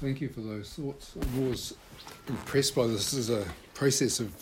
[0.00, 1.14] thank you for those thoughts.
[1.20, 1.74] I'm always
[2.28, 4.32] impressed by this as a process of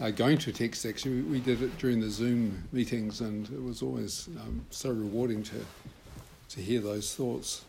[0.00, 0.86] uh, going to a text.
[0.86, 4.90] Actually, we, we, did it during the Zoom meetings, and it was always um, so
[4.90, 5.64] rewarding to
[6.50, 7.64] to hear those thoughts.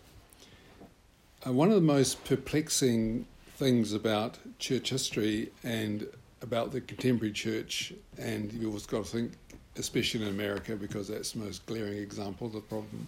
[1.45, 3.25] Uh, one of the most perplexing
[3.55, 6.07] things about church history and
[6.41, 9.31] about the contemporary church, and you've always got to think,
[9.75, 13.07] especially in America, because that's the most glaring example of the problem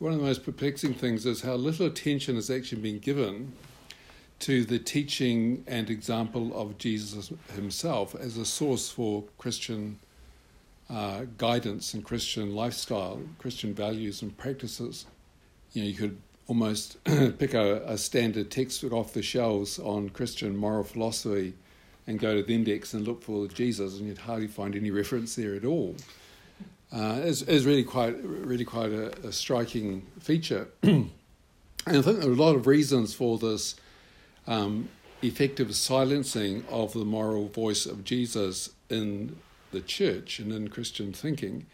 [0.00, 3.52] one of the most perplexing things is how little attention has actually been given
[4.38, 9.98] to the teaching and example of Jesus himself as a source for Christian
[10.88, 15.04] uh, guidance and Christian lifestyle, Christian values and practices.
[15.74, 16.16] You know, you could
[16.48, 21.52] almost pick a, a standard textbook off the shelves on Christian moral philosophy
[22.06, 25.34] and go to the index and look for Jesus, and you'd hardly find any reference
[25.34, 25.94] there at all
[26.92, 30.68] uh, is, is really quite really quite a, a striking feature.
[30.82, 31.10] and
[31.86, 33.76] I think there are a lot of reasons for this
[34.46, 34.88] um,
[35.22, 39.36] effective silencing of the moral voice of Jesus in
[39.70, 41.66] the church and in Christian thinking.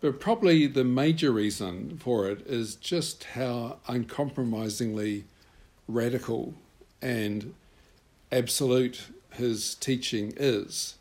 [0.00, 5.24] But probably the major reason for it is just how uncompromisingly
[5.88, 6.54] radical
[7.00, 7.54] and
[8.30, 10.96] absolute his teaching is.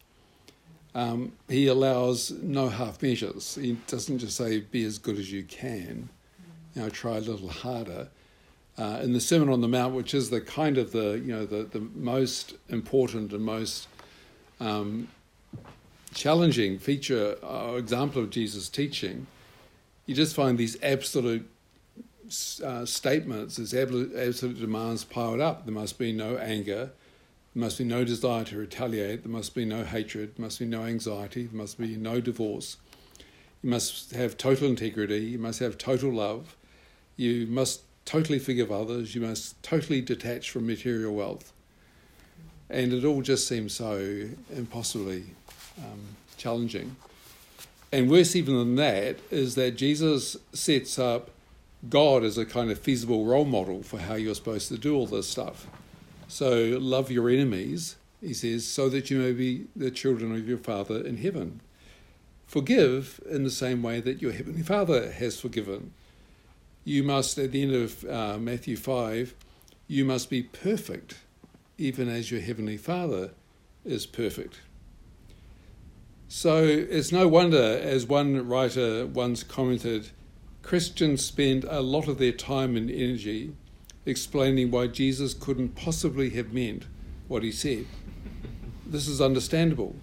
[0.95, 3.55] Um, he allows no half measures.
[3.55, 6.09] He doesn't just say, be as good as you can,
[6.75, 8.09] you know, try a little harder.
[8.77, 11.45] Uh, in the Sermon on the Mount, which is the kind of the, you know,
[11.45, 13.87] the, the most important and most
[14.59, 15.07] um,
[16.13, 19.27] challenging feature or example of Jesus' teaching,
[20.05, 21.49] you just find these absolute
[22.63, 25.65] uh, statements, these absolute demands piled up.
[25.65, 26.91] There must be no anger,
[27.53, 29.23] there must be no desire to retaliate.
[29.23, 30.35] There must be no hatred.
[30.35, 31.45] There must be no anxiety.
[31.45, 32.77] There must be no divorce.
[33.61, 35.19] You must have total integrity.
[35.19, 36.55] You must have total love.
[37.15, 39.13] You must totally forgive others.
[39.13, 41.53] You must totally detach from material wealth.
[42.71, 45.25] And it all just seems so impossibly
[45.77, 46.01] um,
[46.37, 46.95] challenging.
[47.91, 51.29] And worse even than that is that Jesus sets up
[51.87, 55.05] God as a kind of feasible role model for how you're supposed to do all
[55.05, 55.67] this stuff.
[56.33, 60.57] So love your enemies, he says, so that you may be the children of your
[60.57, 61.61] Father in heaven.
[62.47, 65.93] Forgive in the same way that your Heavenly Father has forgiven.
[66.83, 69.35] You must, at the end of uh, Matthew 5,
[69.87, 71.19] you must be perfect,
[71.77, 73.29] even as your Heavenly Father
[73.85, 74.61] is perfect.
[76.27, 80.09] So it's no wonder, as one writer once commented,
[80.63, 83.53] Christians spend a lot of their time and energy
[84.05, 86.85] explaining why Jesus couldn't possibly have meant
[87.27, 87.85] what he said.
[88.85, 89.95] This is understandable.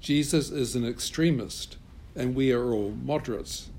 [0.00, 1.76] Jesus is an extremist,
[2.14, 3.70] and we are all moderates.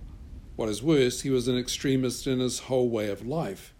[0.56, 3.74] What is worse, he was an extremist in his whole way of life,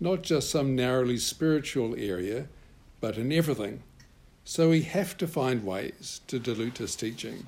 [0.00, 2.48] not just some narrowly spiritual area,
[3.00, 3.82] but in everything.
[4.44, 7.46] So we have to find ways to dilute his teaching.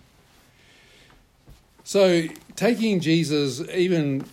[1.85, 4.25] So, taking Jesus, even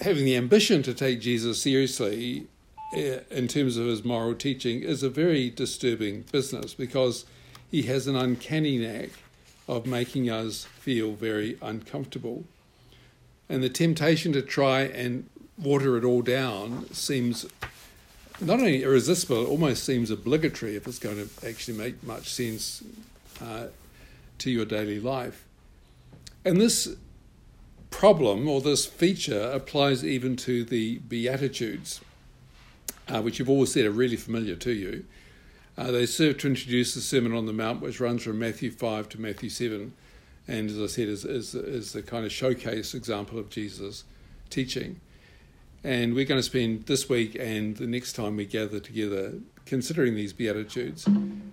[0.00, 2.48] having the ambition to take Jesus seriously,
[2.94, 7.24] in terms of his moral teaching is a very disturbing business because
[7.70, 9.10] he has an uncanny knack
[9.66, 12.44] of making us feel very uncomfortable.
[13.48, 15.28] And the temptation to try and
[15.58, 17.46] water it all down seems
[18.40, 22.82] not only irresistible, it almost seems obligatory if it's going to actually make much sense
[23.40, 23.66] uh,
[24.38, 25.44] to your daily life.
[26.44, 26.96] And this
[27.90, 32.00] problem or this feature applies even to the Beatitudes
[33.08, 35.04] uh, which you've always said are really familiar to you.
[35.76, 39.08] Uh, they serve to introduce the Sermon on the Mount, which runs from Matthew 5
[39.10, 39.92] to Matthew 7,
[40.46, 44.04] and as I said, is, is, is the kind of showcase example of Jesus'
[44.50, 45.00] teaching.
[45.82, 49.34] And we're going to spend this week and the next time we gather together
[49.66, 51.06] considering these Beatitudes.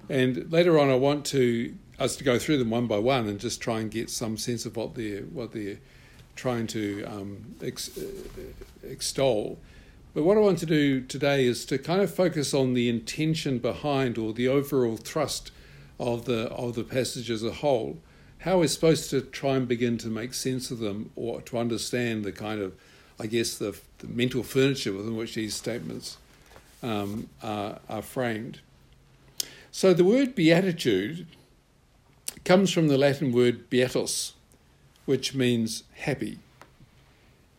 [0.09, 3.39] And later on, I want to us to go through them one by one and
[3.39, 5.77] just try and get some sense of what they're, what they're
[6.35, 8.03] trying to um, ex, uh,
[8.87, 9.59] extol.
[10.13, 13.59] But what I want to do today is to kind of focus on the intention
[13.59, 15.51] behind or the overall thrust
[15.99, 17.97] of the of the passage as a whole.
[18.39, 22.25] How we're supposed to try and begin to make sense of them or to understand
[22.25, 22.73] the kind of,
[23.19, 26.17] I guess, the, the mental furniture within which these statements
[26.83, 28.59] um, are, are framed.
[29.71, 31.27] So the word beatitude
[32.43, 34.33] comes from the Latin word beatus,
[35.05, 36.39] which means happy.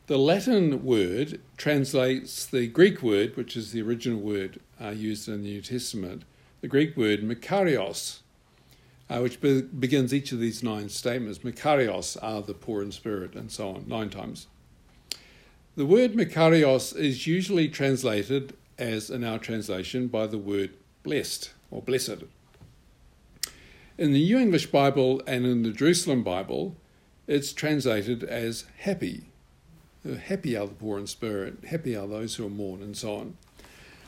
[0.08, 5.42] The Latin word translates the Greek word, which is the original word uh, used in
[5.42, 6.24] the New Testament,
[6.60, 8.18] the Greek word makarios,
[9.08, 11.38] uh, which be- begins each of these nine statements.
[11.40, 14.48] Makarios are the poor in spirit, and so on, nine times.
[15.76, 20.70] The word makarios is usually translated as in our translation, by the word
[21.04, 22.24] blessed or blessed.
[23.96, 26.74] In the New English Bible and in the Jerusalem Bible,
[27.28, 29.31] it's translated as happy.
[30.04, 33.36] Happy are the poor in spirit, happy are those who are mourn, and so on.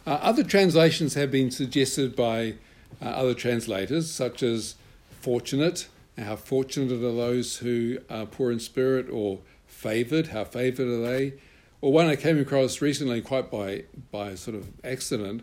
[0.07, 2.55] Uh, other translations have been suggested by
[3.01, 4.75] uh, other translators, such as
[5.21, 5.87] fortunate,
[6.19, 11.35] how fortunate are those who are poor in spirit, or favoured, how favoured are they?
[11.81, 15.43] Or one I came across recently, quite by, by sort of accident,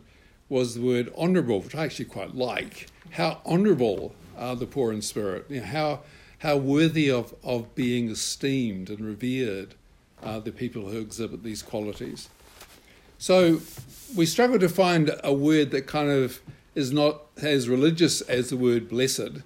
[0.49, 2.87] was the word honourable, which I actually quite like.
[3.11, 5.45] How honourable are the poor in spirit?
[5.49, 5.99] You know, how,
[6.39, 9.75] how worthy of, of being esteemed and revered
[10.23, 12.29] are the people who exhibit these qualities.
[13.17, 13.61] So
[14.15, 16.39] we struggle to find a word that kind of
[16.73, 19.41] is not as religious as the word blessed,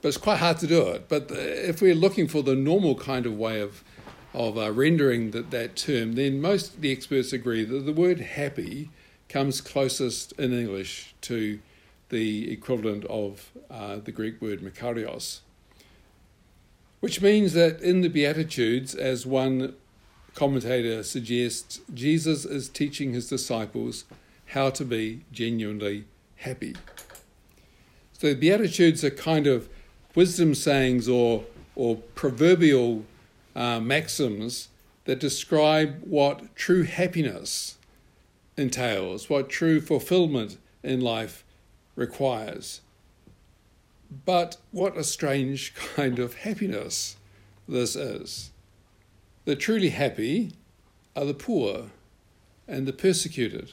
[0.00, 1.08] but it's quite hard to do it.
[1.08, 3.84] But if we're looking for the normal kind of way of
[4.34, 8.20] of uh, rendering that, that term, then most of the experts agree that the word
[8.20, 8.90] happy
[9.28, 11.58] comes closest in English to
[12.08, 15.40] the equivalent of uh, the Greek word makarios,
[17.00, 19.74] which means that in the Beatitudes, as one
[20.34, 24.04] commentator suggests, Jesus is teaching his disciples
[24.46, 26.04] how to be genuinely
[26.36, 26.76] happy.
[28.12, 29.68] So the Beatitudes are kind of
[30.14, 31.44] wisdom sayings or,
[31.74, 33.04] or proverbial
[33.56, 34.68] uh, maxims
[35.04, 37.78] that describe what true happiness
[38.56, 41.44] entails, what true fulfillment in life
[41.96, 42.80] requires.
[44.24, 47.16] But what a strange kind of happiness
[47.68, 48.50] this is.
[49.44, 50.52] The truly happy
[51.16, 51.90] are the poor
[52.68, 53.72] and the persecuted,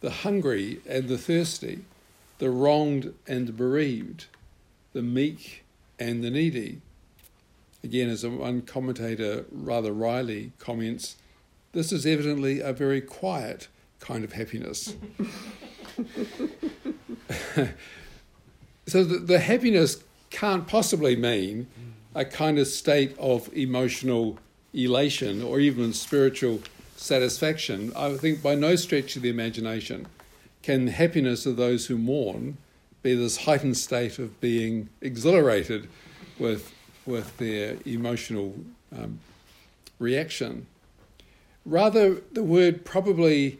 [0.00, 1.84] the hungry and the thirsty,
[2.38, 4.26] the wronged and bereaved,
[4.92, 5.64] the meek
[5.98, 6.80] and the needy.
[7.84, 11.16] Again, as one commentator rather wryly comments,
[11.72, 13.68] this is evidently a very quiet
[14.00, 14.96] kind of happiness.
[18.86, 21.68] so the, the, happiness can't possibly mean
[22.14, 24.38] a kind of state of emotional
[24.72, 26.60] elation or even spiritual
[26.96, 27.92] satisfaction.
[27.96, 30.06] I think by no stretch of the imagination
[30.62, 32.58] can happiness of those who mourn
[33.02, 35.88] be this heightened state of being exhilarated
[36.38, 36.72] with
[37.06, 38.54] with their emotional
[38.96, 39.20] um,
[39.98, 40.66] reaction.
[41.64, 43.58] Rather, the word probably,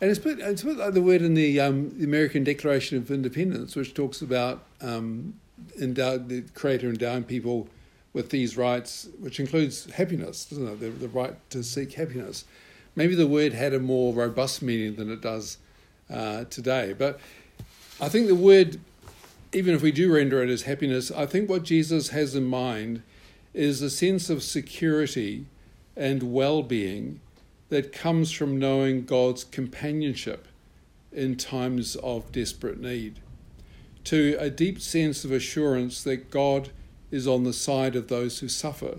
[0.00, 2.44] and it's a bit, it's a bit like the word in the, um, the American
[2.44, 5.34] Declaration of Independence, which talks about um,
[5.80, 7.68] endow- the Creator endowing people
[8.12, 10.80] with these rights, which includes happiness, doesn't it?
[10.80, 12.44] The, the right to seek happiness.
[12.96, 15.58] Maybe the word had a more robust meaning than it does
[16.12, 16.94] uh, today.
[16.96, 17.20] But
[18.00, 18.80] I think the word
[19.52, 23.02] even if we do render it as happiness, I think what Jesus has in mind
[23.52, 25.46] is a sense of security
[25.96, 27.20] and well being
[27.68, 30.46] that comes from knowing God's companionship
[31.12, 33.18] in times of desperate need,
[34.04, 36.70] to a deep sense of assurance that God
[37.10, 38.98] is on the side of those who suffer,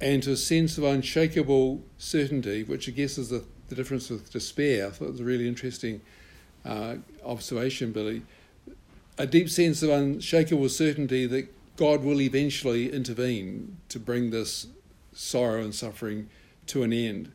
[0.00, 4.32] and to a sense of unshakable certainty, which I guess is the, the difference with
[4.32, 4.86] despair.
[4.86, 6.00] I thought it was a really interesting
[6.64, 8.22] uh, observation, Billy
[9.18, 14.68] a deep sense of unshakable certainty that God will eventually intervene to bring this
[15.12, 16.30] sorrow and suffering
[16.66, 17.32] to an end.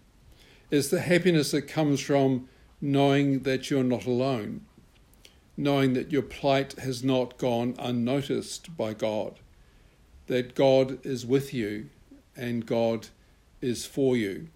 [0.72, 2.48] It's the happiness that comes from
[2.80, 4.62] knowing that you're not alone,
[5.58, 9.40] knowing that your plight has not gone unnoticed by God,
[10.28, 11.90] that God is with you
[12.36, 13.08] and God
[13.62, 14.48] is for you.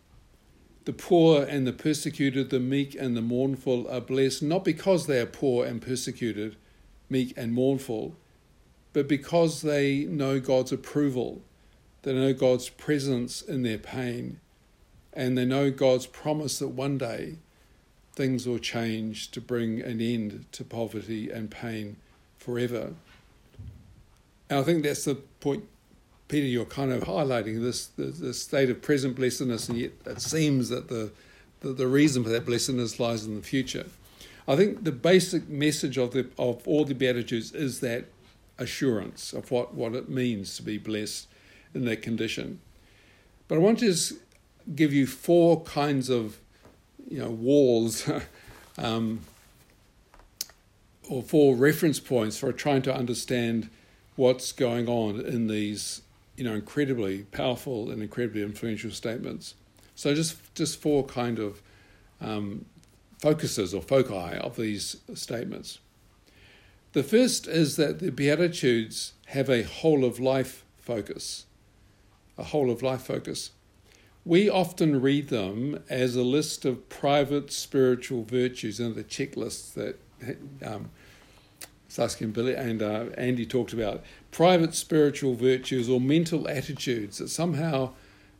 [0.86, 5.20] The poor and the persecuted, the meek and the mournful are blessed not because they
[5.20, 6.56] are poor and persecuted
[7.10, 8.16] meek and mournful,
[8.94, 11.42] but because they know God's approval,
[12.04, 14.40] they know God's presence in their pain,
[15.14, 17.38] and they know God's promise that one day
[18.14, 21.98] things will change to bring an end to poverty and pain
[22.38, 22.94] forever.
[24.50, 25.66] And I think that's the point,
[26.28, 30.22] Peter, you're kind of highlighting this the, the state of present blessedness, and yet it
[30.22, 31.12] seems that the,
[31.62, 33.86] the, the reason for that blessedness lies in the future.
[34.48, 38.06] I think the basic message of the of all the Beatitudes is that
[38.58, 41.28] assurance of what, what it means to be blessed
[41.74, 42.60] in that condition.
[43.48, 44.14] But I want to just
[44.76, 46.38] give you four kinds of
[47.10, 48.10] you know walls
[48.78, 49.22] um,
[51.10, 53.70] or four reference points for trying to understand
[54.18, 56.02] what's going on in these
[56.36, 59.56] you know incredibly powerful and incredibly influential statements.
[59.96, 61.62] So just just four kind of
[62.20, 62.66] um,
[63.20, 65.80] focuses or foci of these statements.
[66.94, 71.46] The first is that the Beatitudes have a whole of life focus.
[72.38, 73.52] A whole of life focus.
[74.24, 80.00] we often read them as a list of private spiritual virtues and the checklists that
[80.66, 80.90] um,
[81.98, 84.04] Saskia and Billy and uh, Andy talked about.
[84.30, 87.94] Private spiritual virtues or mental attitudes that somehow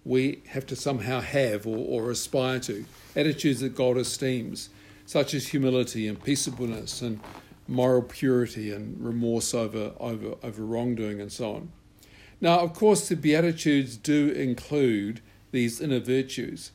[0.06, 2.86] we have to somehow have or, or aspire to.
[3.16, 4.70] Attitudes that God esteems,
[5.08, 7.20] such as humility and peaceableness and
[7.68, 11.72] moral purity and remorse over, over, over wrongdoing and so on.
[12.40, 16.74] Now, of course, the Beatitudes do include these inner virtues,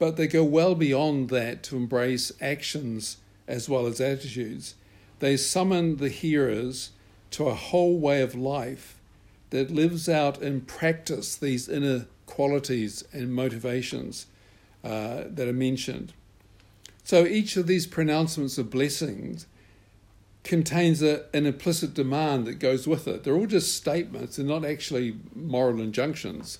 [0.00, 4.74] but they go well beyond that to embrace actions as well as attitudes.
[5.24, 6.90] They summon the hearers
[7.30, 9.00] to a whole way of life
[9.48, 14.26] that lives out in practice these inner qualities and motivations
[14.84, 16.12] uh, that are mentioned.
[17.04, 19.46] So each of these pronouncements of blessings
[20.42, 23.24] contains a, an implicit demand that goes with it.
[23.24, 26.58] They're all just statements, they're not actually moral injunctions.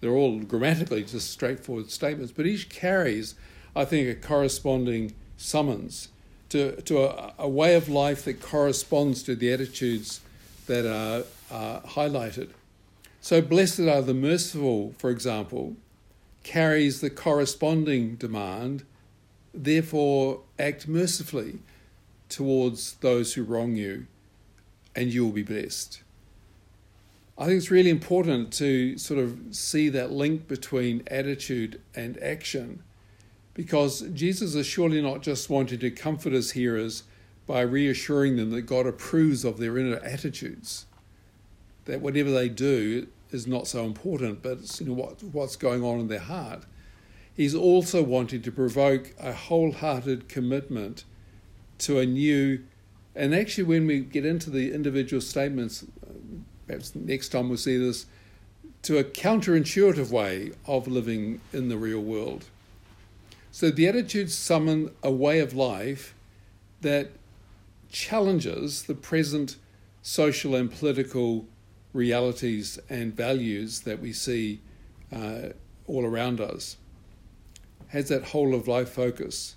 [0.00, 3.36] They're all grammatically just straightforward statements, but each carries,
[3.76, 6.08] I think, a corresponding summons
[6.50, 10.20] to, to a, a way of life that corresponds to the attitudes
[10.66, 12.50] that are, are highlighted.
[13.20, 15.76] So, blessed are the merciful, for example,
[16.42, 18.84] carries the corresponding demand,
[19.52, 21.58] therefore, act mercifully
[22.28, 24.06] towards those who wrong you,
[24.94, 26.02] and you will be blessed.
[27.36, 32.82] I think it's really important to sort of see that link between attitude and action
[33.54, 37.02] because Jesus is surely not just wanting to comfort his hearers
[37.46, 40.86] by reassuring them that God approves of their inner attitudes,
[41.84, 45.82] that whatever they do is not so important, but it's you know, what, what's going
[45.82, 46.64] on in their heart.
[47.34, 51.04] He's also wanting to provoke a wholehearted commitment
[51.78, 52.62] to a new,
[53.14, 55.84] and actually, when we get into the individual statements,
[56.66, 58.06] perhaps next time we'll see this,
[58.82, 62.44] to a counterintuitive way of living in the real world.
[63.52, 66.14] So the attitudes summon a way of life
[66.82, 67.10] that
[67.90, 69.56] challenges the present
[70.02, 71.46] social and political
[71.92, 74.60] realities and values that we see
[75.12, 75.48] uh,
[75.86, 76.76] all around us.
[77.88, 79.56] Has that whole of life focus.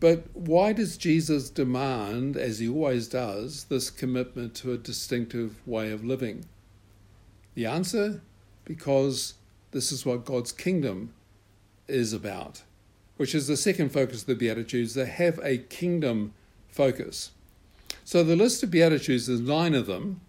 [0.00, 5.90] But why does Jesus demand, as he always does, this commitment to a distinctive way
[5.90, 6.44] of living?
[7.54, 8.20] The answer?
[8.64, 9.34] Because
[9.72, 11.14] this is what God's kingdom
[11.88, 12.62] is about,
[13.16, 14.94] which is the second focus of the Beatitudes.
[14.94, 16.34] They have a kingdom
[16.68, 17.32] focus.
[18.04, 20.20] So the list of Beatitudes there's nine of them.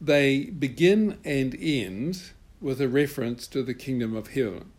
[0.00, 2.22] They begin and end
[2.60, 4.72] with a reference to the kingdom of heaven.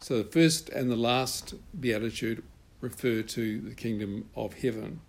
[0.00, 2.42] So the first and the last Beatitude
[2.80, 5.00] refer to the kingdom of heaven.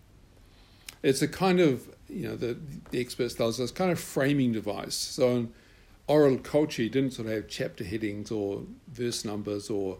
[1.01, 2.57] It's a kind of, you know, the,
[2.91, 4.95] the experts tell us it's kind of framing device.
[4.95, 5.53] So in
[6.07, 9.97] oral culture, didn't sort of have chapter headings or verse numbers or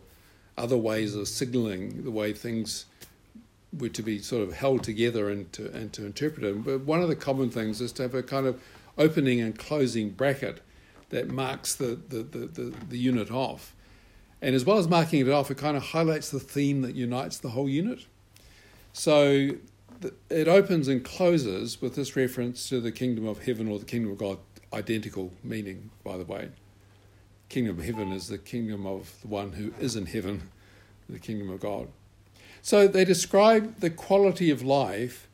[0.58, 2.86] other ways of signaling the way things
[3.78, 6.64] were to be sort of held together and to, and to interpret it.
[6.64, 8.62] But one of the common things is to have a kind of
[8.98, 10.62] opening and closing bracket
[11.10, 13.76] that marks the, the, the, the, the unit off.
[14.42, 17.38] And as well as marking it off, it kind of highlights the theme that unites
[17.38, 18.06] the whole unit.
[18.92, 19.52] So
[20.30, 24.12] it opens and closes with this reference to the kingdom of heaven or the kingdom
[24.12, 24.38] of God,
[24.74, 26.50] identical meaning, by the way.
[27.50, 30.50] Kingdom of heaven is the kingdom of the one who is in heaven,
[31.10, 31.88] the kingdom of God.
[32.62, 35.28] So they describe the quality of life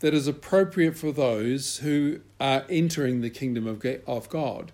[0.00, 4.72] that is appropriate for those who are entering the kingdom of God,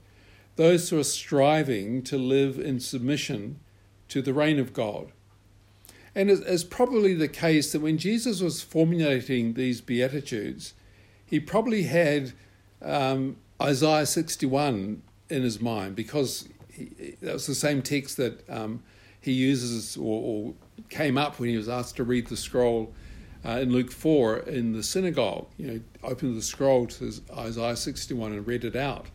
[0.57, 3.59] those who are striving to live in submission
[4.09, 5.13] to the reign of God.
[6.15, 10.75] And it's probably the case that when Jesus was formulating these Beatitudes,
[11.27, 12.33] he probably had
[12.81, 16.49] um, Isaiah 61 in his mind because
[17.21, 18.83] that was the same text that um,
[19.21, 20.55] he uses or, or,
[20.91, 22.93] came up when he was asked to read the scroll
[23.45, 25.47] uh, in Luke 4 in the synagogue.
[25.57, 29.07] You know, opened the scroll to Isaiah 61 and read it out.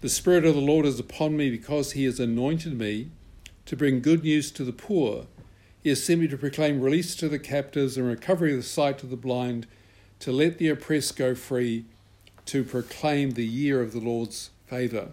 [0.00, 3.10] The Spirit of the Lord is upon me because he has anointed me
[3.66, 5.26] to bring good news to the poor.
[5.82, 8.98] He has sent me to proclaim release to the captives and recovery of the sight
[8.98, 9.66] to the blind,
[10.20, 11.84] to let the oppressed go free,
[12.48, 15.10] to proclaim the year of the Lord's favour.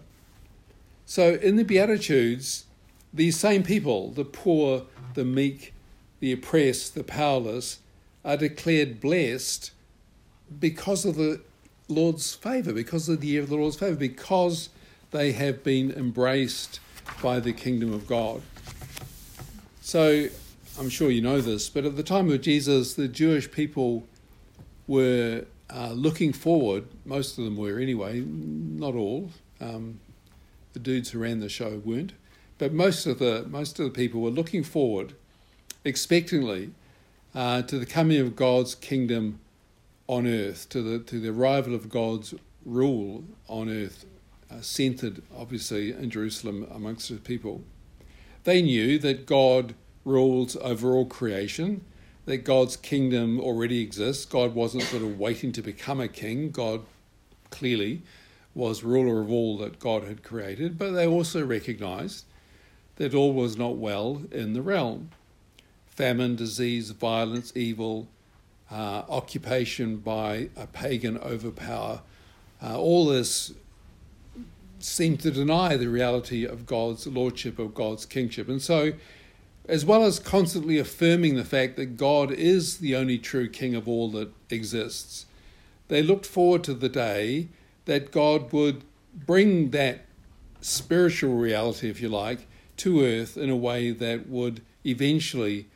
[1.04, 2.64] So in the Beatitudes,
[3.12, 5.74] these same people, the poor, the meek,
[6.20, 7.80] the oppressed, the powerless,
[8.24, 9.70] are declared blessed
[10.58, 11.40] because of the
[11.88, 14.70] Lord's favour, because of the year of the Lord's favour, because
[15.10, 16.80] they have been embraced
[17.22, 18.42] by the kingdom of God.
[19.82, 20.28] So
[20.78, 24.04] I'm sure you know this, but at the time of Jesus, the Jewish people
[24.86, 29.30] were uh, looking forward, most of them were anyway, not all.
[29.60, 30.00] Um,
[30.72, 32.12] the dudes who ran the show weren't.
[32.58, 35.14] but most of the most of the people were looking forward,
[35.84, 36.70] expectantly,
[37.34, 39.40] uh, to the coming of God's kingdom
[40.06, 44.06] on earth, to the to the arrival of God's rule on earth,
[44.50, 47.62] uh, centered obviously in Jerusalem amongst the people.
[48.44, 51.84] They knew that God rules over all creation,
[52.26, 54.24] that God's kingdom already exists.
[54.24, 56.50] God wasn't sort of waiting to become a king.
[56.50, 56.82] God
[57.50, 58.02] clearly
[58.54, 62.24] was ruler of all that God had created, but they also recognized
[62.96, 65.10] that all was not well in the realm.
[65.86, 68.08] Famine, disease, violence, evil,
[68.70, 72.00] uh, occupation by a pagan overpower,
[72.62, 73.52] uh, all this
[74.78, 78.48] seemed to deny the reality of God's lordship, of God's kingship.
[78.48, 78.92] And so,
[79.68, 83.88] as well as constantly affirming the fact that God is the only true king of
[83.88, 85.26] all that exists,
[85.88, 87.48] they looked forward to the day
[87.84, 90.04] that God would bring that
[90.60, 92.46] spiritual reality, if you like,
[92.78, 95.66] to earth in a way that would eventually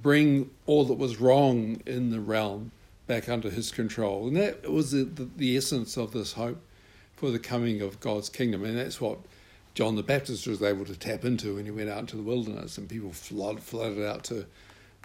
[0.00, 2.72] bring all that was wrong in the realm
[3.06, 4.28] back under his control.
[4.28, 6.60] And that was the, the, the essence of this hope
[7.16, 8.64] for the coming of God's kingdom.
[8.64, 9.18] And that's what
[9.74, 12.76] John the Baptist was able to tap into when he went out into the wilderness,
[12.76, 14.46] and people flood, flooded out to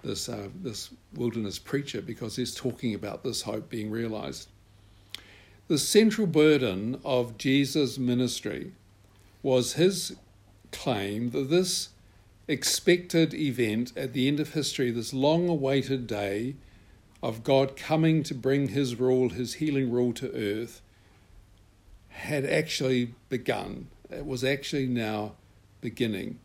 [0.04, 4.48] this uh, this wilderness preacher because he's talking about this hope being realized.
[5.68, 8.74] The central burden of Jesus' ministry
[9.42, 10.16] was his
[10.72, 11.90] claim that this
[12.48, 16.56] expected event at the end of history, this long awaited day
[17.24, 20.82] of God coming to bring his rule, his healing rule to earth,
[22.10, 23.88] had actually begun.
[24.10, 25.34] It was actually now
[25.82, 26.40] beginning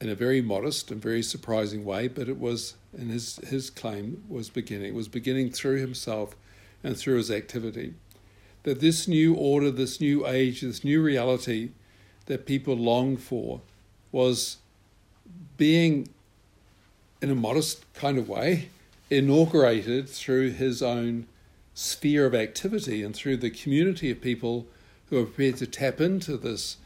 [0.00, 4.24] in a very modest and very surprising way, but it was, and his, his claim
[4.28, 4.88] was beginning.
[4.88, 6.34] It was beginning through himself
[6.82, 7.94] and through his activity.
[8.62, 11.70] That this new order, this new age, this new reality
[12.26, 13.60] that people longed for
[14.12, 14.56] was
[15.56, 16.08] being,
[17.20, 18.68] in a modest kind of way,
[19.10, 21.26] inaugurated through his own
[21.74, 24.66] sphere of activity and through the community of people
[25.10, 26.76] who were prepared to tap into this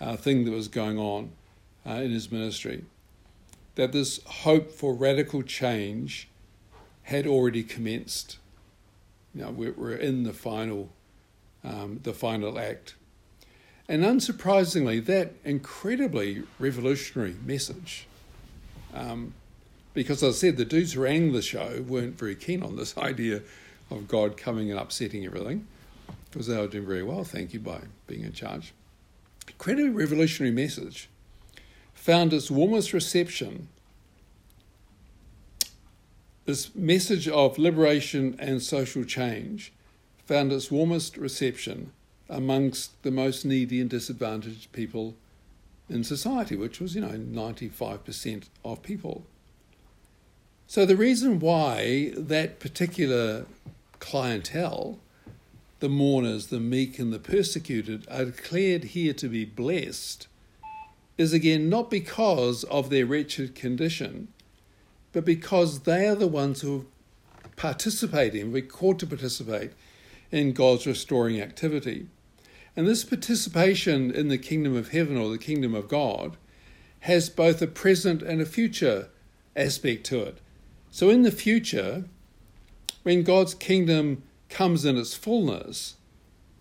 [0.00, 1.32] uh, thing that was going on
[1.86, 2.84] uh, in his ministry.
[3.74, 6.28] That this hope for radical change
[7.04, 8.38] had already commenced.
[9.34, 10.90] You know, we're, in the final,
[11.64, 12.94] um, the final act.
[13.88, 18.06] And unsurprisingly, that incredibly revolutionary message,
[18.94, 19.34] um,
[19.94, 22.96] because as I said, the dudes who ran the show weren't very keen on this
[22.98, 23.42] idea
[23.90, 25.66] of God coming and upsetting everything,
[26.30, 28.72] because they were doing very well, thank you, by being in charge.
[29.48, 31.08] Incredibly revolutionary message
[31.92, 33.68] found its warmest reception.
[36.46, 39.72] This message of liberation and social change
[40.24, 41.92] found its warmest reception
[42.28, 45.16] amongst the most needy and disadvantaged people
[45.88, 49.26] in society, which was, you know, 95% of people.
[50.68, 53.46] So the reason why that particular
[53.98, 55.00] clientele,
[55.80, 60.28] the mourners, the meek, and the persecuted, are declared here to be blessed,
[61.18, 64.28] is again not because of their wretched condition,
[65.12, 66.86] but because they are the ones who
[67.56, 69.72] participate in, we're called to participate
[70.30, 72.06] in God's restoring activity.
[72.76, 76.36] And this participation in the kingdom of heaven or the kingdom of God
[77.00, 79.08] has both a present and a future
[79.56, 80.38] aspect to it.
[80.90, 82.04] So, in the future,
[83.02, 85.94] when God's kingdom comes in its fullness,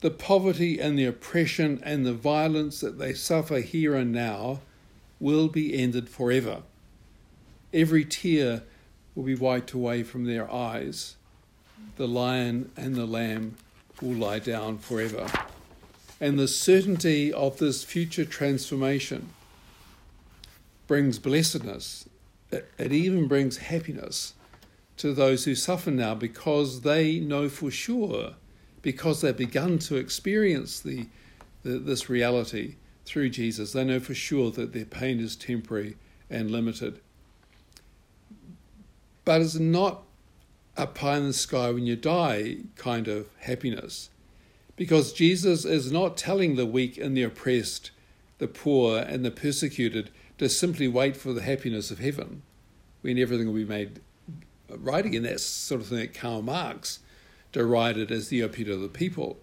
[0.02, 4.62] the poverty and the oppression and the violence that they suffer here and now
[5.20, 6.62] will be ended forever.
[7.74, 8.64] Every tear
[9.16, 11.18] will be wiped away from their eyes.
[11.98, 13.58] The lion and the lamb
[14.02, 15.28] will lie down forever
[16.20, 19.30] and the certainty of this future transformation
[20.88, 22.08] brings blessedness.
[22.52, 24.34] It even brings happiness
[25.00, 28.34] to those who suffer now because they know for sure,
[28.82, 31.08] because they've begun to experience the,
[31.64, 35.96] the, this reality through Jesus, they know for sure that their pain is temporary
[36.30, 37.00] and limited.
[39.24, 40.04] But it's not
[40.76, 44.10] a pie in the sky when you die kind of happiness
[44.76, 47.92] because Jesus is not telling the weak and the oppressed,
[48.38, 50.10] the poor and the persecuted
[50.40, 52.42] to simply wait for the happiness of heaven
[53.00, 54.02] when everything will be made
[54.78, 55.24] right again.
[55.24, 57.00] that sort of thing that Karl Marx
[57.52, 59.38] derided as the opiate of the people.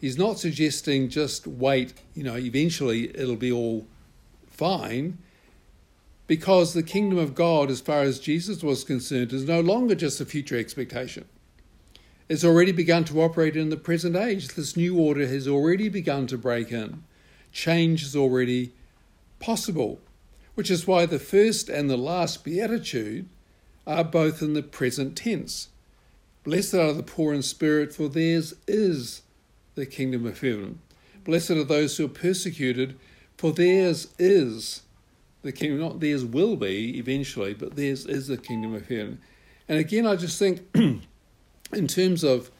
[0.00, 3.86] He's not suggesting just wait, you know, eventually it'll be all
[4.46, 5.18] fine,
[6.26, 10.20] because the kingdom of God, as far as Jesus was concerned, is no longer just
[10.20, 11.26] a future expectation.
[12.28, 14.48] It's already begun to operate in the present age.
[14.48, 17.02] This new order has already begun to break in.
[17.52, 18.72] Change is already
[19.40, 20.00] possible,
[20.54, 23.28] which is why the first and the last beatitude
[23.86, 25.68] are both in the present tense.
[26.44, 29.22] Blessed are the poor in spirit, for theirs is
[29.74, 30.80] the kingdom of heaven.
[31.24, 32.98] Blessed are those who are persecuted,
[33.36, 34.82] for theirs is
[35.42, 35.80] the kingdom.
[35.80, 39.20] Not theirs will be eventually, but theirs is the kingdom of heaven.
[39.68, 42.50] And again, I just think, in terms of,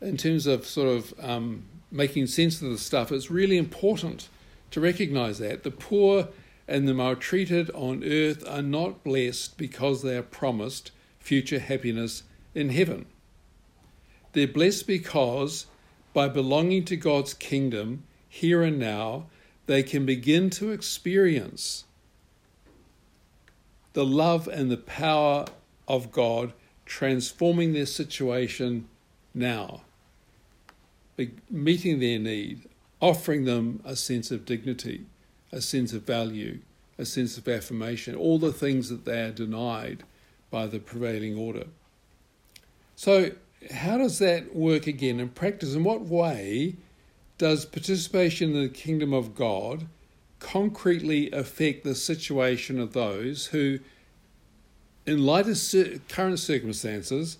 [0.00, 4.28] in terms of sort of um, making sense of the stuff, it's really important
[4.70, 6.28] to recognize that the poor
[6.68, 12.24] and the maltreated on earth are not blessed because they are promised future happiness
[12.54, 13.06] in heaven.
[14.32, 15.66] They're blessed because
[16.12, 19.26] by belonging to God's kingdom here and now,
[19.66, 21.84] they can begin to experience
[23.92, 25.46] the love and the power
[25.88, 26.52] of God
[26.84, 28.88] transforming their situation
[29.34, 29.82] now,
[31.50, 32.68] meeting their need,
[33.00, 35.06] offering them a sense of dignity,
[35.56, 36.60] a sense of value,
[36.98, 40.04] a sense of affirmation, all the things that they are denied
[40.50, 41.64] by the prevailing order.
[42.94, 43.32] So,
[43.72, 45.74] how does that work again in practice?
[45.74, 46.76] In what way
[47.38, 49.86] does participation in the kingdom of God
[50.38, 53.78] concretely affect the situation of those who,
[55.06, 57.38] in light of current circumstances,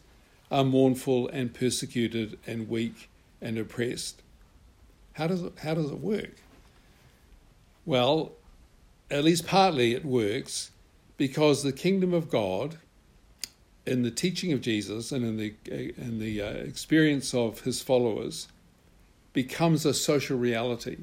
[0.51, 3.11] are mournful and persecuted and weak
[3.43, 4.23] and oppressed?
[5.13, 6.37] How does it, how does it work?
[7.87, 8.33] Well,
[9.11, 10.73] at least partly it works
[11.17, 12.79] because the kingdom of God,
[13.87, 15.55] in the teaching of Jesus and in the
[15.97, 18.49] in the uh, experience of his followers,
[19.33, 20.97] becomes a social reality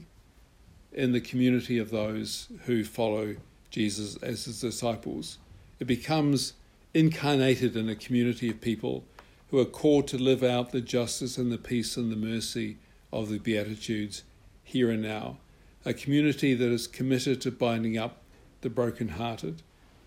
[0.91, 3.37] in the community of those who follow
[3.71, 5.37] Jesus as his disciples.
[5.79, 6.53] It becomes
[6.93, 9.05] incarnated in a community of people
[9.49, 12.77] who are called to live out the justice and the peace and the mercy
[13.11, 14.23] of the Beatitudes
[14.63, 15.37] here and now.
[15.85, 18.21] A community that is committed to binding up
[18.61, 19.61] the broken-hearted,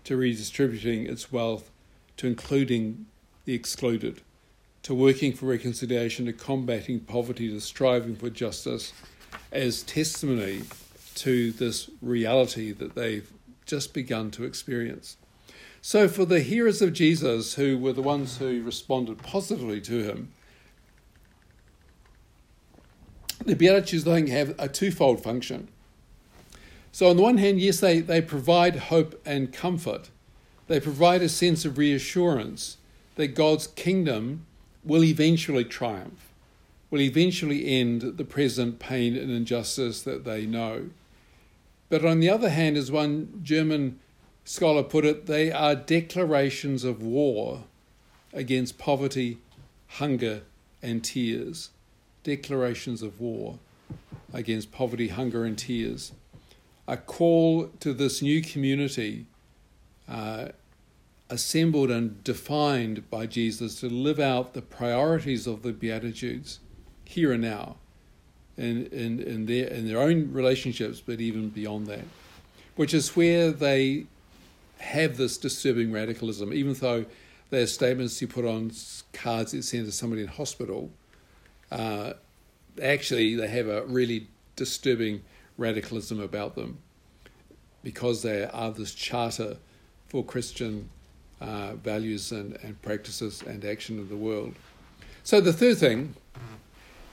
[0.05, 1.69] to redistributing its wealth,
[2.17, 3.05] to including
[3.45, 4.21] the excluded,
[4.83, 8.91] to working for reconciliation, to combating poverty, to striving for justice,
[9.51, 10.63] as testimony
[11.13, 13.31] to this reality that they've
[13.65, 15.17] just begun to experience.
[15.81, 20.31] So, for the hearers of Jesus, who were the ones who responded positively to him,
[23.47, 25.67] the Beatitudes, I think, have a twofold function.
[26.91, 30.09] So, on the one hand, yes, they, they provide hope and comfort.
[30.67, 32.77] They provide a sense of reassurance
[33.15, 34.45] that God's kingdom
[34.83, 36.33] will eventually triumph,
[36.89, 40.89] will eventually end the present pain and injustice that they know.
[41.89, 43.99] But on the other hand, as one German
[44.43, 47.63] scholar put it, they are declarations of war
[48.33, 49.37] against poverty,
[49.87, 50.41] hunger,
[50.81, 51.69] and tears.
[52.27, 53.57] Declarations of war
[54.33, 56.11] against poverty, hunger, and tears.
[56.85, 59.27] A call to this new community
[60.09, 60.49] uh,
[61.29, 66.59] assembled and defined by Jesus to live out the priorities of the Beatitudes
[67.05, 67.77] here and now
[68.57, 72.03] in, in, in, their, in their own relationships, but even beyond that,
[72.75, 74.05] which is where they
[74.79, 77.05] have this disturbing radicalism, even though
[77.51, 78.73] they're statements you put on
[79.13, 80.91] cards that send to somebody in hospital.
[81.71, 82.13] Uh,
[82.81, 85.23] actually, they have a really disturbing
[85.57, 86.79] radicalism about them
[87.83, 89.57] because they are this charter
[90.07, 90.89] for Christian
[91.39, 94.55] uh, values and, and practices and action in the world.
[95.23, 96.15] So, the third thing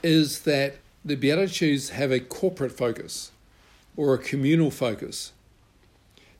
[0.01, 3.31] is that the Beatitudes have a corporate focus
[3.97, 5.33] or a communal focus.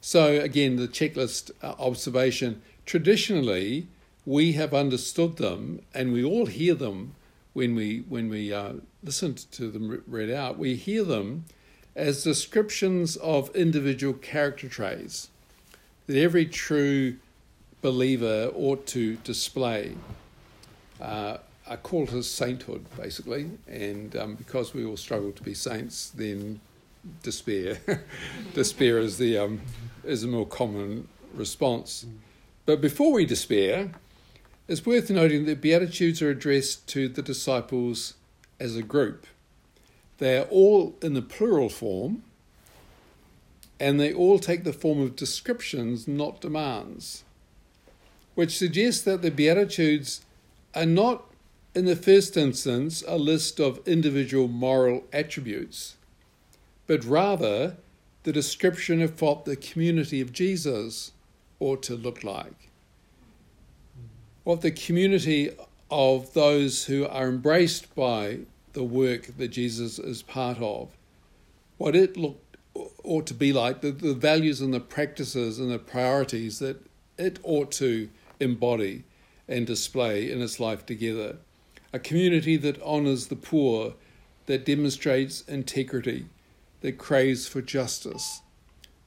[0.02, 3.88] So, again, the checklist uh, observation traditionally,
[4.26, 7.16] we have understood them and we all hear them
[7.56, 10.60] when we, when we uh, listen to them read out.
[10.60, 11.46] We hear them
[11.96, 15.30] as descriptions of individual character traits
[16.06, 17.16] that every true
[17.82, 19.96] believer ought to display.
[21.00, 21.38] Uh,
[21.68, 26.60] are called to sainthood, basically, and um, because we all struggle to be saints, then
[27.24, 27.80] despair.
[28.54, 29.62] despair is the um,
[30.04, 32.06] is a more common response.
[32.66, 33.92] But before we despair,
[34.68, 38.16] it's worth noting that Beatitudes are addressed to the disciples
[38.60, 39.28] as a group.
[40.18, 42.24] They are all in the plural form,
[43.80, 47.24] and they all take the form of descriptions, not demands,
[48.34, 50.22] which suggests that the Beatitudes
[50.74, 51.26] are not
[51.76, 55.98] in the first instance, a list of individual moral attributes,
[56.88, 57.76] but rather
[58.24, 61.12] the description of what the community of Jesus
[61.60, 62.65] ought to look like.
[64.46, 65.50] What the community
[65.90, 68.42] of those who are embraced by
[68.74, 70.90] the work that Jesus is part of,
[71.78, 72.40] what it look,
[73.04, 76.86] ought to be like, the, the values and the practices and the priorities that
[77.18, 78.08] it ought to
[78.40, 79.04] embody
[79.48, 81.38] and display in its life together.
[81.92, 83.96] A community that honours the poor,
[84.46, 86.28] that demonstrates integrity,
[86.82, 88.42] that craves for justice,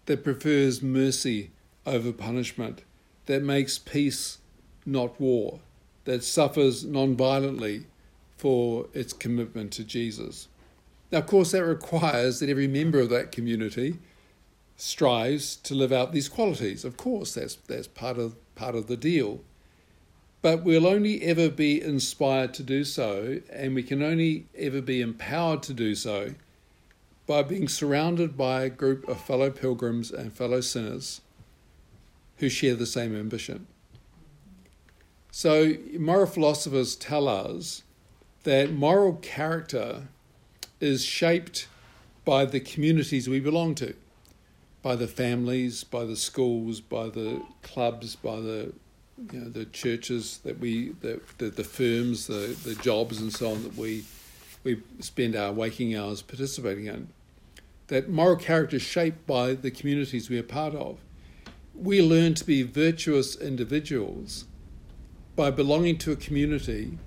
[0.06, 1.52] that prefers mercy
[1.86, 2.82] over punishment,
[3.26, 4.38] that makes peace,
[4.88, 5.60] not war,
[6.04, 7.86] that suffers non violently
[8.36, 10.48] for its commitment to Jesus.
[11.10, 13.98] Now, of course, that requires that every member of that community
[14.76, 16.84] strives to live out these qualities.
[16.84, 19.40] Of course, that's, that's part, of, part of the deal.
[20.40, 25.00] But we'll only ever be inspired to do so, and we can only ever be
[25.00, 26.34] empowered to do so
[27.26, 31.20] by being surrounded by a group of fellow pilgrims and fellow sinners
[32.36, 33.66] who share the same ambition.
[35.30, 37.82] So, moral philosophers tell us
[38.44, 40.08] that moral character
[40.80, 41.68] is shaped
[42.24, 43.94] by the communities we belong to,
[44.82, 48.72] by the families, by the schools, by the clubs, by the
[49.32, 53.52] you know the churches that we the the, the firms, the the jobs and so
[53.52, 54.04] on that we
[54.64, 57.08] we spend our waking hours participating in.
[57.88, 60.98] That moral character is shaped by the communities we are part of.
[61.74, 64.44] We learn to be virtuous individuals
[65.38, 66.98] by belonging to a community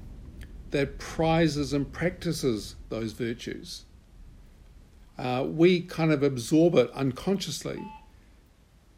[0.70, 3.84] that prizes and practices those virtues.
[5.18, 7.78] Uh, we kind of absorb it unconsciously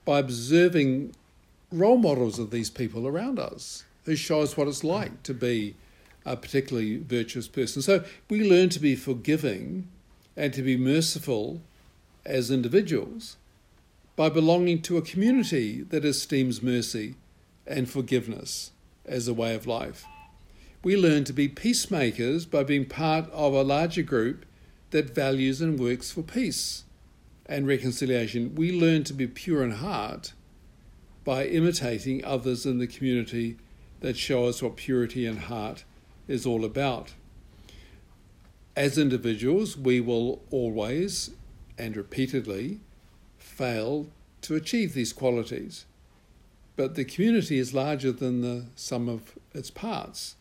[0.05, 1.15] by observing
[1.71, 5.75] role models of these people around us who show us what it's like to be
[6.27, 7.81] a particularly virtuous person.
[7.81, 9.87] So we learn to be forgiving
[10.37, 11.59] and to be merciful
[12.23, 13.37] as individuals
[14.15, 17.15] by belonging to a community that esteems mercy
[17.65, 18.69] and forgiveness
[19.05, 20.05] as a way of life
[20.83, 24.45] we learn to be peacemakers by being part of a larger group
[24.91, 26.83] that values and works for peace
[27.45, 28.53] and reconciliation.
[28.55, 30.33] We learn to be pure in heart
[31.23, 33.57] by imitating others in the community
[34.01, 35.85] that show us what purity in heart
[36.27, 37.13] is all about.
[38.75, 41.31] As individuals, we will always
[41.77, 42.81] and repeatedly
[43.37, 44.07] fail
[44.41, 45.85] to achieve these qualities.
[46.75, 50.35] But the community is larger than the sum of its parts.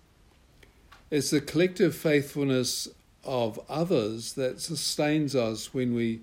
[1.10, 2.88] It's the collective faithfulness
[3.24, 6.22] of others that sustains us when we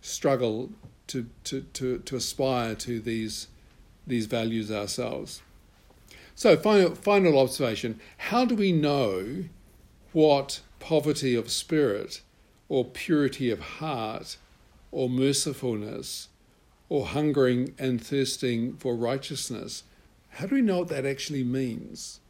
[0.00, 0.70] struggle
[1.08, 3.48] to, to, to, to aspire to these,
[4.06, 5.42] these values ourselves.
[6.34, 9.44] So, final, final observation how do we know
[10.12, 12.22] what poverty of spirit
[12.68, 14.36] or purity of heart
[14.90, 16.28] or mercifulness
[16.88, 19.84] or hungering and thirsting for righteousness,
[20.30, 22.20] how do we know what that actually means?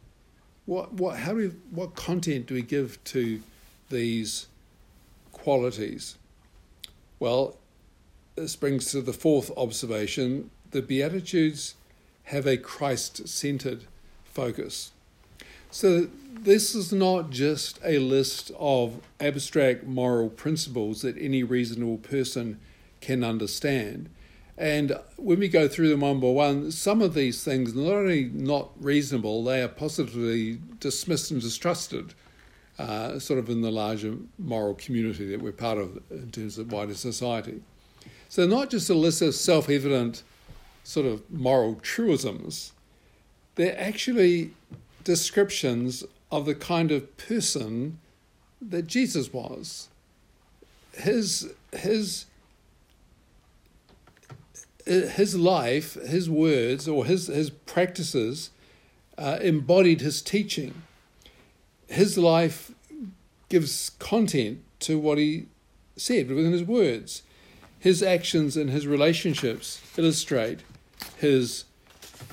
[0.66, 3.42] what, what, how do we, what content do we give to
[3.90, 4.46] these
[5.32, 6.16] qualities?
[7.18, 7.56] Well,
[8.36, 11.74] this brings to the fourth observation the Beatitudes
[12.24, 13.84] have a Christ centered
[14.24, 14.90] focus.
[15.70, 22.58] So, this is not just a list of abstract moral principles that any reasonable person
[23.00, 24.08] can understand.
[24.56, 27.92] And when we go through them one by one, some of these things are not
[27.92, 32.14] only not reasonable, they are positively dismissed and distrusted,
[32.78, 36.70] uh, sort of in the larger moral community that we're part of in terms of
[36.70, 37.62] wider society.
[38.28, 40.22] So not just a list of self-evident
[40.84, 42.72] sort of moral truisms,
[43.56, 44.52] they're actually
[45.02, 47.98] descriptions of the kind of person
[48.60, 49.88] that Jesus was.
[50.92, 52.26] His his
[54.86, 58.50] his life, his words, or his, his practices
[59.16, 60.82] uh, embodied his teaching.
[61.88, 62.72] His life
[63.48, 65.46] gives content to what he
[65.96, 67.22] said within his words.
[67.78, 70.60] His actions and his relationships illustrate
[71.18, 71.64] his,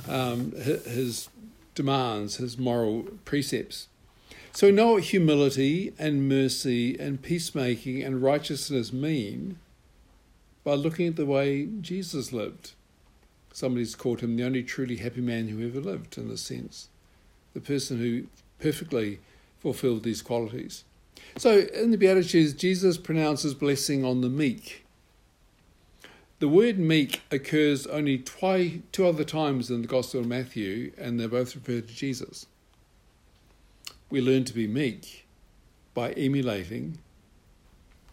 [0.07, 1.29] um, his
[1.75, 3.87] demands, his moral precepts.
[4.53, 9.57] So know what humility and mercy and peacemaking and righteousness mean
[10.63, 12.71] by looking at the way Jesus lived.
[13.53, 16.89] Somebody's called him the only truly happy man who ever lived, in a sense,
[17.53, 18.23] the person who
[18.59, 19.19] perfectly
[19.59, 20.83] fulfilled these qualities.
[21.37, 24.85] So in the Beatitudes, Jesus pronounces blessing on the meek.
[26.39, 31.19] The word meek occurs only twice, two other times in the Gospel of Matthew, and
[31.19, 32.47] they're both referred to Jesus.
[34.09, 35.27] We learn to be meek
[35.93, 36.97] by emulating,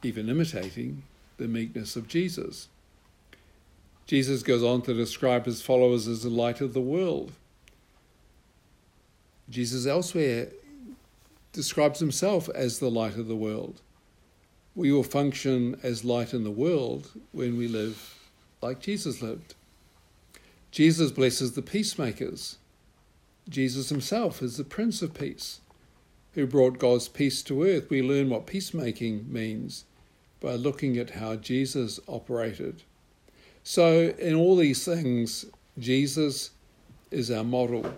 [0.03, 1.05] even imitating,
[1.39, 2.69] the meekness of Jesus.
[4.07, 7.33] Jesus goes on to describe his followers as the light of the world.
[9.51, 10.49] Jesus elsewhere
[11.53, 13.81] describes himself as the light of the world.
[14.79, 18.15] we will function as light in the world when we live
[18.63, 19.57] like Jesus lived.
[20.71, 22.59] Jesus blesses the peacemakers.
[23.49, 25.61] Jesus himself is the Prince of Peace
[26.35, 27.91] who brought God's peace to earth.
[27.91, 29.85] We learn what peacemaking means
[30.41, 32.83] by looking at how Jesus operated.
[33.63, 35.47] So, in all these things,
[35.79, 36.51] Jesus
[37.11, 37.95] is our model.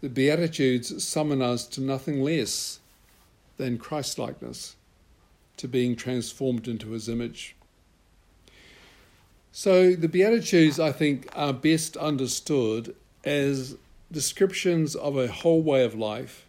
[0.00, 2.80] The Beatitudes summon us to nothing less
[3.56, 4.76] than Christlikeness,
[5.56, 7.54] to being transformed into his image.
[9.52, 13.76] So, the Beatitudes, I think, are best understood as
[14.10, 16.46] descriptions of a whole way of life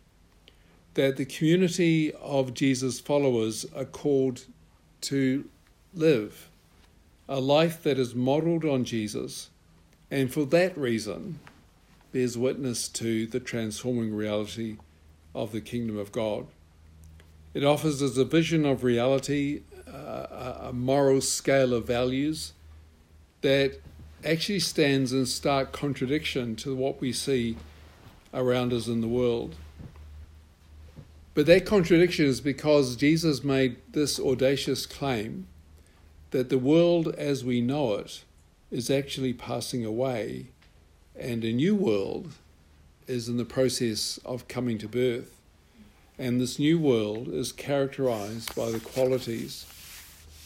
[0.96, 4.46] that the community of Jesus' followers are called
[5.04, 5.46] to
[5.94, 6.50] live
[7.30, 9.50] a life that is modeled on Jesus,
[10.12, 11.40] and for that reason
[12.12, 14.78] bears witness to the transforming reality
[15.34, 16.46] of the kingdom of God.
[17.54, 22.54] It offers us a vision of reality, uh, a moral scale of values
[23.42, 23.80] that
[24.26, 27.58] actually stands in stark contradiction to what we see
[28.34, 29.56] around us in the world.
[31.34, 35.48] But that contradiction is because Jesus made this audacious claim
[36.32, 38.24] that the world as we know it
[38.70, 40.48] is actually passing away
[41.16, 42.34] and a new world
[43.08, 45.40] is in the process of coming to birth.
[46.18, 49.66] And this new world is characterized by the qualities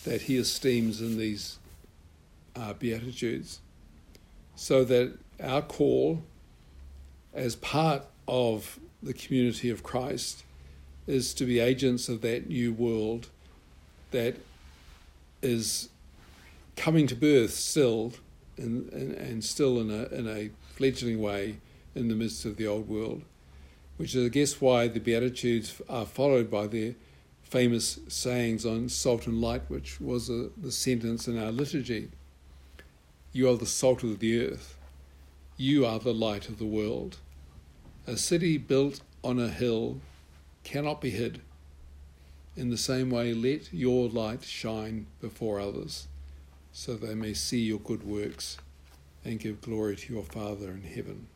[0.06, 1.60] that he esteems in these
[2.56, 3.60] uh, Beatitudes.
[4.56, 6.23] So that our call
[7.34, 10.43] as part of the community of Christ
[11.08, 13.30] is to be agents of that new world
[14.12, 14.36] that
[15.41, 15.89] is
[16.76, 18.13] coming to birth still
[18.58, 21.58] and, and, and still in a, in a fledgling way
[21.96, 23.24] in the midst of the old world,
[23.98, 26.96] which is, I guess, why the Beatitudes are followed by their
[27.43, 32.10] famous sayings on salt and light, which was a, the sentence in our liturgy.
[33.32, 34.78] You are the salt of the earth.
[35.56, 37.17] You are the light of the world.
[38.06, 40.02] A city built on a hill
[40.68, 41.40] cannot be hid.
[42.58, 46.08] In the same way, let your light shine before others,
[46.74, 48.58] so they may see your good works
[49.24, 51.28] and give glory to your Father in heaven.